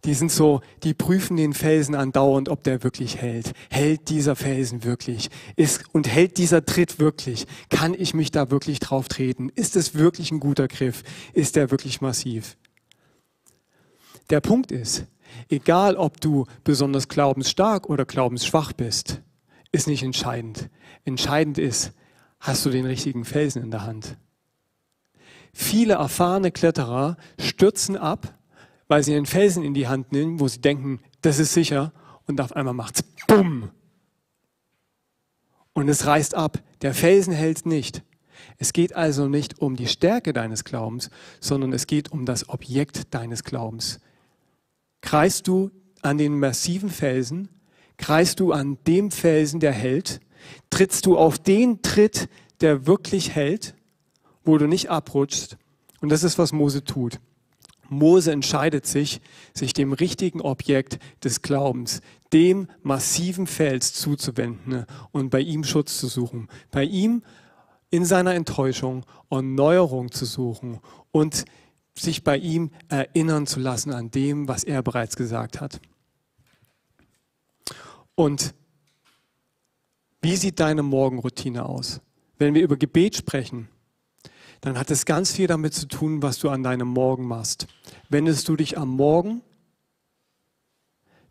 [0.05, 3.51] die sind so, die prüfen den Felsen andauernd, ob der wirklich hält.
[3.69, 5.29] Hält dieser Felsen wirklich?
[5.55, 7.45] Ist, und hält dieser Tritt wirklich?
[7.69, 9.49] Kann ich mich da wirklich drauf treten?
[9.49, 11.03] Ist es wirklich ein guter Griff?
[11.33, 12.57] Ist der wirklich massiv?
[14.31, 15.05] Der Punkt ist,
[15.49, 19.21] egal ob du besonders glaubensstark oder glaubensschwach bist,
[19.71, 20.69] ist nicht entscheidend.
[21.05, 21.91] Entscheidend ist,
[22.39, 24.17] hast du den richtigen Felsen in der Hand?
[25.53, 28.33] Viele erfahrene Kletterer stürzen ab,
[28.91, 31.93] weil sie einen Felsen in die Hand nehmen, wo sie denken, das ist sicher,
[32.27, 33.69] und auf einmal macht's Bumm.
[35.71, 36.61] Und es reißt ab.
[36.81, 38.03] Der Felsen hält nicht.
[38.57, 43.13] Es geht also nicht um die Stärke deines Glaubens, sondern es geht um das Objekt
[43.13, 44.01] deines Glaubens.
[44.99, 47.47] Kreist du an den massiven Felsen?
[47.95, 50.19] Kreist du an dem Felsen, der hält?
[50.69, 52.27] Trittst du auf den Tritt,
[52.59, 53.73] der wirklich hält,
[54.43, 55.57] wo du nicht abrutschst?
[56.01, 57.21] Und das ist, was Mose tut.
[57.91, 59.21] Mose entscheidet sich,
[59.53, 62.01] sich dem richtigen Objekt des Glaubens,
[62.31, 67.23] dem massiven Fels zuzuwenden und bei ihm Schutz zu suchen, bei ihm
[67.89, 70.79] in seiner Enttäuschung Erneuerung zu suchen
[71.11, 71.43] und
[71.93, 75.81] sich bei ihm erinnern zu lassen an dem, was er bereits gesagt hat.
[78.15, 78.53] Und
[80.21, 81.99] wie sieht deine Morgenroutine aus?
[82.37, 83.67] Wenn wir über Gebet sprechen,
[84.61, 87.67] dann hat es ganz viel damit zu tun, was du an deinem Morgen machst.
[88.11, 89.41] Wendest du dich am Morgen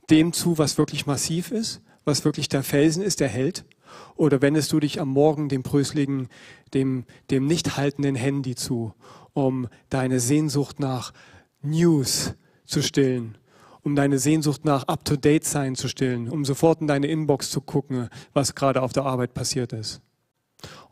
[0.08, 3.66] dem zu, was wirklich massiv ist, was wirklich der Felsen ist, der hält?
[4.16, 6.28] Oder wendest du dich am Morgen dem bröseligen,
[6.72, 8.94] dem, dem nicht haltenden Handy zu,
[9.34, 11.12] um deine Sehnsucht nach
[11.60, 12.32] News
[12.64, 13.36] zu stillen,
[13.82, 18.54] um deine Sehnsucht nach Up-to-Date-Sein zu stillen, um sofort in deine Inbox zu gucken, was
[18.54, 20.00] gerade auf der Arbeit passiert ist?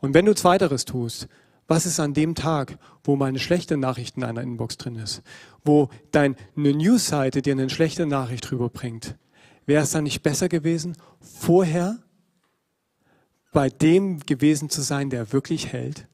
[0.01, 1.27] Und wenn du Zweiteres tust,
[1.69, 5.21] was ist an dem Tag, wo mal eine schlechte Nachricht in deiner Inbox drin ist?
[5.63, 9.15] Wo deine Newsseite dir eine schlechte Nachricht rüberbringt?
[9.67, 11.99] Wäre es dann nicht besser gewesen, vorher
[13.53, 16.07] bei dem gewesen zu sein, der wirklich hält?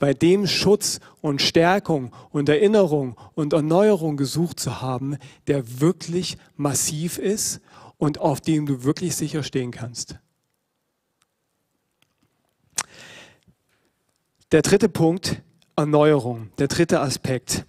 [0.00, 7.18] Bei dem Schutz und Stärkung und Erinnerung und Erneuerung gesucht zu haben, der wirklich massiv
[7.18, 7.60] ist
[7.98, 10.18] und auf dem du wirklich sicher stehen kannst?
[14.50, 15.42] Der dritte Punkt,
[15.76, 16.48] Erneuerung.
[16.58, 17.66] Der dritte Aspekt,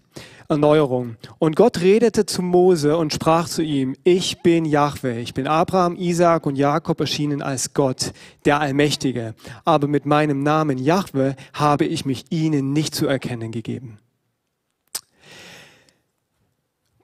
[0.48, 1.18] Erneuerung.
[1.38, 5.98] Und Gott redete zu Mose und sprach zu ihm, ich bin Jahwe, ich bin Abraham,
[5.98, 8.14] Isaak und Jakob erschienen als Gott,
[8.46, 9.36] der Allmächtige.
[9.66, 13.98] Aber mit meinem Namen Jahwe habe ich mich ihnen nicht zu erkennen gegeben.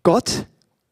[0.04, 0.48] Gott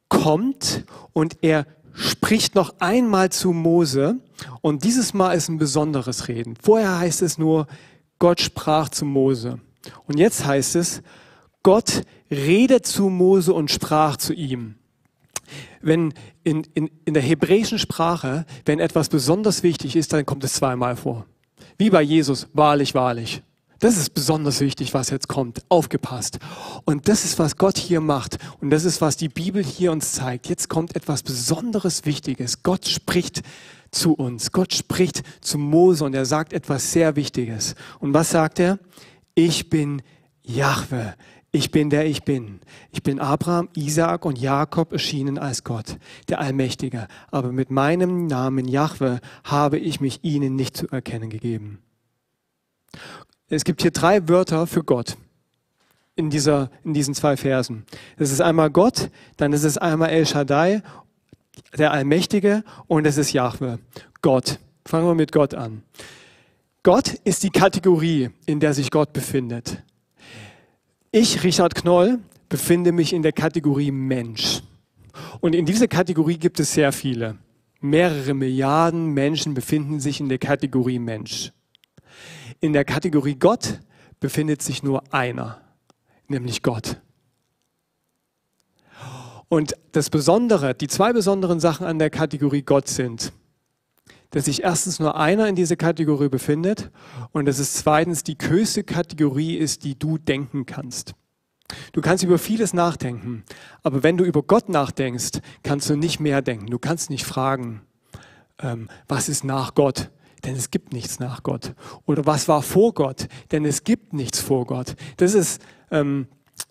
[0.10, 4.18] kommt und er spricht noch einmal zu Mose
[4.62, 6.56] und dieses Mal ist ein besonderes Reden.
[6.62, 7.68] Vorher heißt es nur,
[8.24, 9.60] Gott sprach zu Mose.
[10.08, 11.02] Und jetzt heißt es,
[11.62, 14.76] Gott redet zu Mose und sprach zu ihm.
[15.82, 16.14] Wenn
[16.46, 20.96] in, in, in der hebräischen Sprache, wenn etwas besonders wichtig ist, dann kommt es zweimal
[20.96, 21.26] vor.
[21.78, 23.44] Wie bei Jesus, wahrlich, wahrlich.
[23.80, 25.62] Das ist besonders wichtig, was jetzt kommt.
[25.68, 26.40] Aufgepasst.
[26.86, 28.38] Und das ist, was Gott hier macht.
[28.62, 30.48] Und das ist, was die Bibel hier uns zeigt.
[30.48, 32.64] Jetzt kommt etwas Besonderes Wichtiges.
[32.64, 33.42] Gott spricht
[33.96, 34.52] zu uns.
[34.52, 37.76] Gott spricht zu Mose und er sagt etwas sehr Wichtiges.
[38.00, 38.80] Und was sagt er?
[39.36, 40.02] Ich bin
[40.44, 41.16] Jahwe.
[41.52, 42.62] Ich bin der ich bin.
[42.92, 47.08] Ich bin Abraham, Isaak und Jakob erschienen als Gott, der Allmächtige.
[47.30, 51.80] Aber mit meinem Namen Jahwe habe ich mich ihnen nicht zu erkennen gegeben.
[53.50, 55.16] Es gibt hier drei Wörter für Gott
[56.16, 57.86] in, dieser, in diesen zwei Versen.
[58.18, 60.82] Es ist einmal Gott, dann ist es einmal El Shaddai
[61.78, 63.80] der Allmächtige und es ist Jahwe,
[64.22, 64.60] Gott.
[64.86, 65.84] Fangen wir mit Gott an.
[66.84, 69.82] Gott ist die Kategorie, in der sich Gott befindet.
[71.12, 74.62] Ich, Richard Knoll, befinde mich in der Kategorie Mensch.
[75.40, 77.38] Und in dieser Kategorie gibt es sehr viele.
[77.80, 81.54] Mehrere Milliarden Menschen befinden sich in der Kategorie Mensch.
[82.60, 83.80] In der Kategorie Gott
[84.20, 85.62] befindet sich nur einer,
[86.28, 86.98] nämlich Gott.
[89.54, 93.34] Und das Besondere, die zwei besonderen Sachen an der Kategorie Gott sind,
[94.32, 96.90] dass sich erstens nur einer in dieser Kategorie befindet
[97.34, 101.14] und dass es zweitens die höchste Kategorie ist, die du denken kannst.
[101.92, 103.44] Du kannst über vieles nachdenken,
[103.84, 106.66] aber wenn du über Gott nachdenkst, kannst du nicht mehr denken.
[106.72, 107.82] Du kannst nicht fragen,
[108.58, 110.10] ähm, was ist nach Gott?
[110.46, 111.76] Denn es gibt nichts nach Gott.
[112.08, 113.28] Oder was war vor Gott?
[113.52, 114.96] Denn es gibt nichts vor Gott.
[115.18, 115.62] Das ist
[115.92, 116.26] ähm,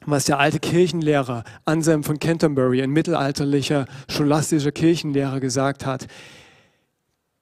[0.07, 6.07] was der alte Kirchenlehrer Anselm von Canterbury, ein mittelalterlicher scholastischer Kirchenlehrer, gesagt hat.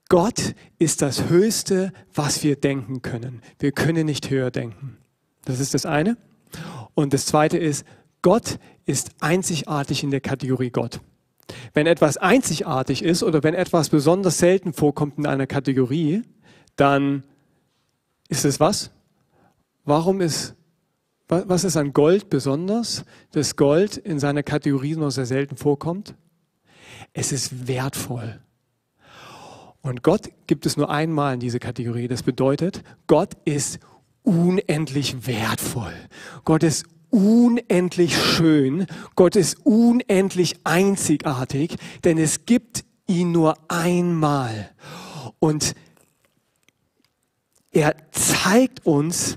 [0.09, 3.43] Gott ist das Höchste, was wir denken können.
[3.59, 4.99] Wir können nicht höher denken.
[5.45, 6.17] Das ist das eine.
[6.95, 7.85] Und das zweite ist,
[8.23, 11.01] Gott ist einzigartig in der Kategorie Gott.
[11.75, 16.23] Wenn etwas einzigartig ist oder wenn etwas besonders selten vorkommt in einer Kategorie,
[16.77, 17.25] dann
[18.29, 18.91] ist es was?
[19.85, 20.55] Warum ist
[21.31, 26.15] was ist an Gold besonders, dass Gold in seiner Kategorie nur sehr selten vorkommt?
[27.13, 28.41] Es ist wertvoll.
[29.83, 32.09] Und Gott gibt es nur einmal in diese Kategorie.
[32.09, 33.79] Das bedeutet, Gott ist
[34.23, 35.95] unendlich wertvoll.
[36.45, 38.87] Gott ist unendlich schön.
[39.17, 44.71] Gott ist unendlich einzigartig, denn es gibt ihn nur einmal.
[45.39, 45.75] Und
[47.73, 49.37] er zeigt uns,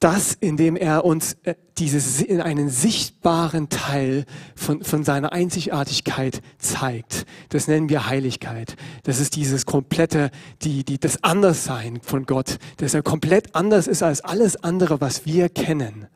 [0.00, 7.24] das, indem er uns äh, dieses, in einen sichtbaren Teil von, von seiner Einzigartigkeit zeigt.
[7.48, 8.76] Das nennen wir Heiligkeit.
[9.04, 10.30] Das ist dieses komplette,
[10.62, 15.24] die, die, das Anderssein von Gott, dass er komplett anders ist als alles andere, was
[15.24, 16.06] wir kennen.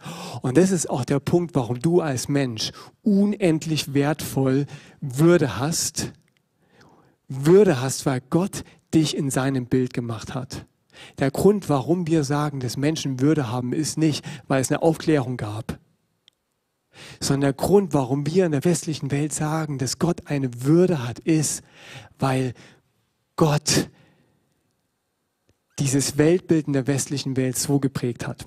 [0.43, 4.67] Und das ist auch der Punkt, warum du als Mensch unendlich wertvoll
[5.01, 6.13] Würde hast.
[7.29, 8.65] Würde hast, weil Gott
[8.95, 10.67] dich in seinem Bild gemacht hat.
[11.19, 15.37] Der Grund, warum wir sagen, dass Menschen Würde haben, ist nicht, weil es eine Aufklärung
[15.37, 15.79] gab,
[17.21, 21.19] sondern der Grund, warum wir in der westlichen Welt sagen, dass Gott eine Würde hat,
[21.19, 21.63] ist,
[22.19, 22.55] weil
[23.37, 23.89] Gott
[25.79, 28.45] dieses Weltbild in der westlichen Welt so geprägt hat.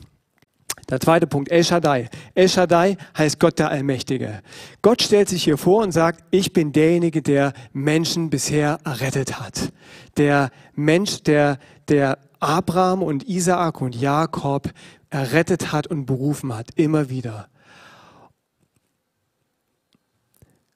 [0.90, 2.10] Der zweite Punkt, El Shaddai.
[2.36, 4.42] El Shaddai heißt Gott der Allmächtige.
[4.82, 9.72] Gott stellt sich hier vor und sagt, ich bin derjenige, der Menschen bisher errettet hat.
[10.18, 11.60] Der Mensch, der,
[11.92, 14.72] der Abraham und Isaak und Jakob
[15.10, 17.50] errettet hat und berufen hat, immer wieder.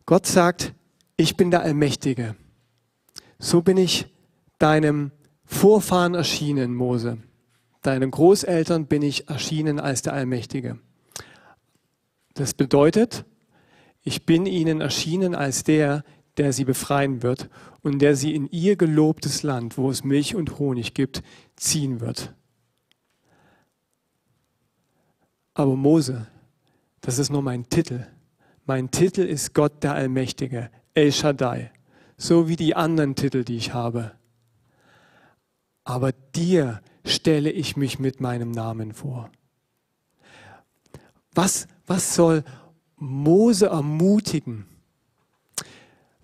[0.05, 0.73] Gott sagt,
[1.17, 2.35] ich bin der Allmächtige.
[3.39, 4.07] So bin ich
[4.59, 5.11] deinem
[5.45, 7.17] Vorfahren erschienen, Mose.
[7.81, 10.79] Deinen Großeltern bin ich erschienen als der Allmächtige.
[12.33, 13.25] Das bedeutet,
[14.03, 16.03] ich bin ihnen erschienen als der,
[16.37, 17.49] der sie befreien wird
[17.81, 21.23] und der sie in ihr gelobtes Land, wo es Milch und Honig gibt,
[21.55, 22.33] ziehen wird.
[25.53, 26.27] Aber Mose,
[27.01, 28.05] das ist nur mein Titel.
[28.65, 31.71] Mein Titel ist Gott der Allmächtige, El Shaddai,
[32.17, 34.11] so wie die anderen Titel, die ich habe.
[35.83, 39.29] Aber dir stelle ich mich mit meinem Namen vor.
[41.33, 42.43] Was, was soll
[42.97, 44.65] Mose ermutigen?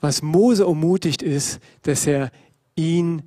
[0.02, 2.32] Was Mose ermutigt ist, dass er
[2.76, 3.22] ihn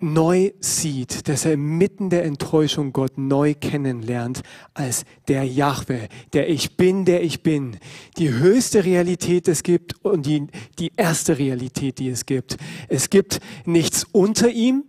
[0.00, 4.42] neu sieht, dass er mitten der Enttäuschung Gott neu kennenlernt
[4.74, 7.78] als der Jahwe, der ich bin, der ich bin.
[8.16, 10.46] Die höchste Realität es gibt und die,
[10.78, 12.58] die erste Realität, die es gibt.
[12.88, 14.84] Es gibt nichts unter ihm,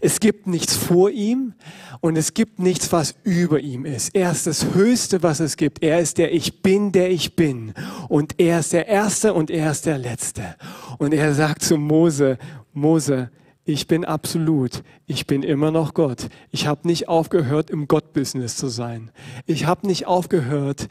[0.00, 1.54] es gibt nichts vor ihm
[2.00, 4.14] und es gibt nichts, was über ihm ist.
[4.14, 5.82] Er ist das Höchste, was es gibt.
[5.82, 7.72] Er ist der Ich bin, der ich bin.
[8.08, 10.56] Und er ist der Erste und er ist der Letzte.
[10.98, 12.38] Und er sagt zu Mose,
[12.72, 13.30] Mose,
[13.64, 14.82] ich bin absolut.
[15.06, 16.28] Ich bin immer noch Gott.
[16.50, 19.10] Ich habe nicht aufgehört, im Gott-Business zu sein.
[19.46, 20.88] Ich habe nicht aufgehört,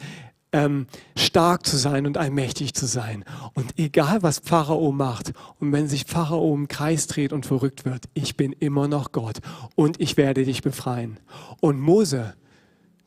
[0.54, 0.86] ähm,
[1.16, 3.24] stark zu sein und allmächtig zu sein.
[3.54, 8.04] Und egal, was Pharao macht und wenn sich Pharao im Kreis dreht und verrückt wird,
[8.14, 9.40] ich bin immer noch Gott
[9.74, 11.18] und ich werde dich befreien.
[11.60, 12.34] Und Mose,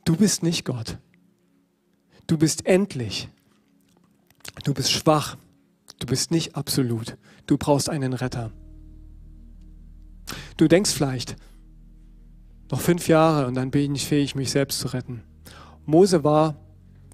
[0.04, 0.98] du bist nicht Gott.
[2.28, 3.30] Du bist endlich.
[4.66, 5.38] Du bist schwach.
[6.00, 7.16] Du bist nicht absolut.
[7.46, 8.52] Du brauchst einen Retter.
[10.58, 11.38] Du denkst vielleicht,
[12.70, 15.24] noch fünf Jahre und dann bin ich fähig, mich selbst zu retten.
[15.86, 16.67] Mose war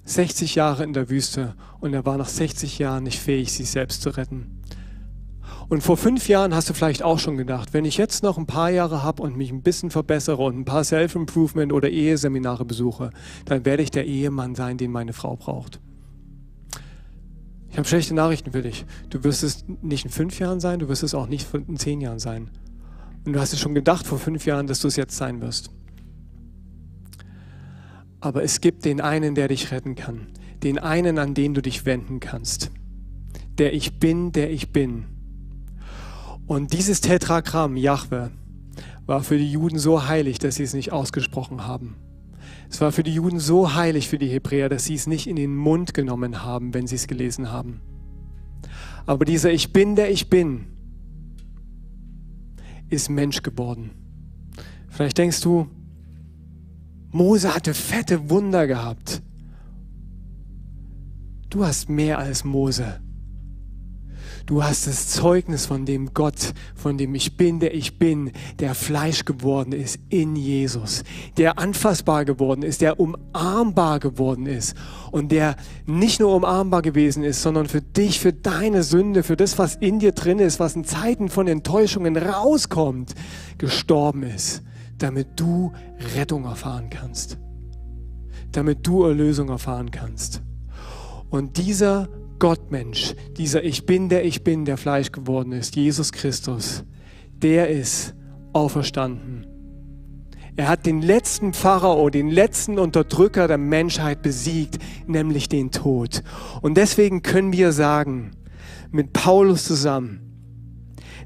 [0.05, 4.01] 60 Jahre in der Wüste und er war nach 60 Jahren nicht fähig, sich selbst
[4.01, 4.61] zu retten.
[5.69, 8.45] Und vor fünf Jahren hast du vielleicht auch schon gedacht, wenn ich jetzt noch ein
[8.45, 13.11] paar Jahre habe und mich ein bisschen verbessere und ein paar Self-Improvement oder Eheseminare besuche,
[13.45, 15.79] dann werde ich der Ehemann sein, den meine Frau braucht.
[17.69, 18.85] Ich habe schlechte Nachrichten für dich.
[19.09, 22.01] Du wirst es nicht in fünf Jahren sein, du wirst es auch nicht in zehn
[22.01, 22.51] Jahren sein.
[23.25, 25.71] Und du hast es schon gedacht vor fünf Jahren, dass du es jetzt sein wirst.
[28.23, 30.27] Aber es gibt den einen, der dich retten kann.
[30.63, 32.71] Den einen, an den du dich wenden kannst.
[33.57, 35.07] Der ich bin, der ich bin.
[36.47, 38.31] Und dieses Tetragramm, Jahwe,
[39.05, 41.97] war für die Juden so heilig, dass sie es nicht ausgesprochen haben.
[42.69, 45.35] Es war für die Juden so heilig für die Hebräer, dass sie es nicht in
[45.35, 47.81] den Mund genommen haben, wenn sie es gelesen haben.
[49.05, 50.67] Aber dieser Ich bin, der ich bin,
[52.89, 53.91] ist Mensch geworden.
[54.87, 55.67] Vielleicht denkst du,
[57.13, 59.21] Mose hatte fette Wunder gehabt.
[61.49, 62.99] Du hast mehr als Mose.
[64.47, 68.73] Du hast das Zeugnis von dem Gott, von dem ich bin, der ich bin, der
[68.75, 71.03] Fleisch geworden ist in Jesus,
[71.37, 74.75] der anfassbar geworden ist, der umarmbar geworden ist
[75.11, 79.59] und der nicht nur umarmbar gewesen ist, sondern für dich, für deine Sünde, für das,
[79.59, 83.13] was in dir drin ist, was in Zeiten von Enttäuschungen rauskommt,
[83.59, 84.63] gestorben ist,
[85.03, 85.73] damit du
[86.15, 87.37] Rettung erfahren kannst,
[88.53, 90.41] damit du Erlösung erfahren kannst.
[91.29, 92.07] Und dieser
[92.39, 96.85] Gottmensch, dieser Ich bin, der ich bin, der Fleisch geworden ist, Jesus Christus,
[97.33, 98.15] der ist
[98.53, 99.45] auferstanden.
[100.55, 106.23] Er hat den letzten Pharao, den letzten Unterdrücker der Menschheit besiegt, nämlich den Tod.
[106.61, 108.31] Und deswegen können wir sagen,
[108.91, 110.32] mit Paulus zusammen,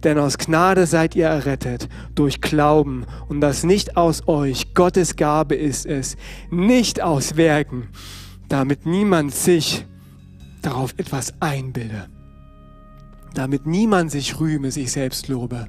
[0.03, 5.55] denn aus Gnade seid ihr errettet durch Glauben und das nicht aus euch, Gottes Gabe
[5.55, 6.15] ist es,
[6.49, 7.89] nicht aus Werken,
[8.49, 9.85] damit niemand sich
[10.61, 12.07] darauf etwas einbilde,
[13.33, 15.67] damit niemand sich rühme, sich selbst lobe.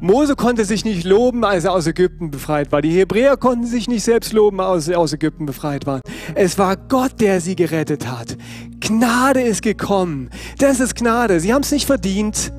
[0.00, 2.82] Mose konnte sich nicht loben, als er aus Ägypten befreit war.
[2.82, 6.00] Die Hebräer konnten sich nicht selbst loben, als sie aus Ägypten befreit waren.
[6.34, 8.36] Es war Gott, der sie gerettet hat.
[8.80, 10.30] Gnade ist gekommen.
[10.58, 11.40] Das ist Gnade.
[11.40, 12.52] Sie haben es nicht verdient,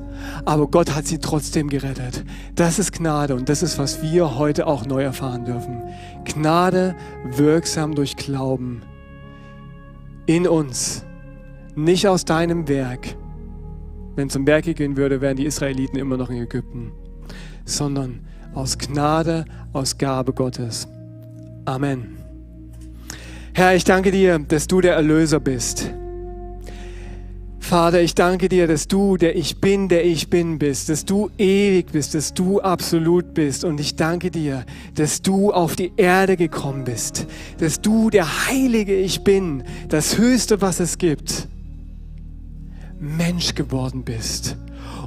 [0.44, 2.24] aber Gott hat sie trotzdem gerettet.
[2.54, 5.82] Das ist Gnade und das ist, was wir heute auch neu erfahren dürfen.
[6.24, 6.94] Gnade
[7.24, 8.82] wirksam durch Glauben
[10.26, 11.04] in uns
[11.74, 13.16] nicht aus deinem Werk.
[14.16, 16.92] wenn es um Werke gehen würde, wären die Israeliten immer noch in Ägypten,
[17.64, 18.20] sondern
[18.54, 20.86] aus Gnade, aus Gabe Gottes.
[21.64, 22.18] Amen.
[23.54, 25.92] Herr, ich danke dir, dass du der Erlöser bist.
[27.60, 31.30] Vater, ich danke dir, dass du der Ich bin, der Ich bin bist, dass du
[31.38, 33.64] ewig bist, dass du absolut bist.
[33.64, 34.64] Und ich danke dir,
[34.96, 37.26] dass du auf die Erde gekommen bist,
[37.58, 41.46] dass du der heilige Ich bin, das Höchste, was es gibt,
[42.98, 44.56] Mensch geworden bist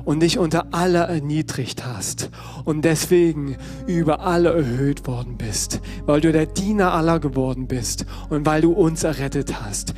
[0.05, 2.29] und dich unter aller erniedrigt hast
[2.63, 8.45] und deswegen über alle erhöht worden bist, weil du der Diener aller geworden bist und
[8.45, 9.93] weil du uns errettet hast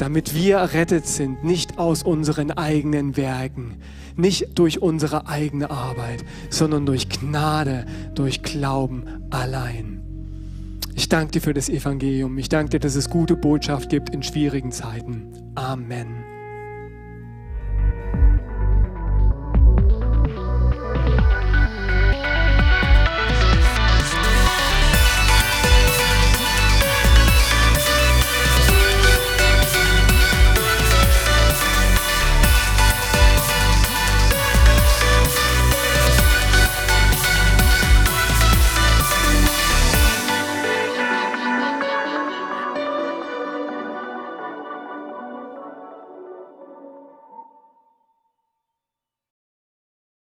[0.00, 3.76] damit wir errettet sind, nicht aus unseren eigenen Werken,
[4.16, 7.84] nicht durch unsere eigene Arbeit, sondern durch Gnade,
[8.14, 10.00] durch Glauben allein.
[10.94, 12.38] Ich danke dir für das Evangelium.
[12.38, 15.52] Ich danke dir, dass es gute Botschaft gibt in schwierigen Zeiten.
[15.54, 16.29] Amen.